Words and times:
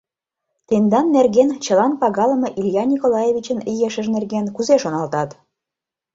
—Тендан 0.67 1.05
нерген, 1.15 1.49
чылан 1.63 1.93
пагалыме 2.01 2.49
Илья 2.59 2.83
Николаевичын 2.91 3.59
ешыж 3.87 4.07
нерген, 4.15 4.45
кузе 4.55 4.75
шоналтат. 4.83 5.29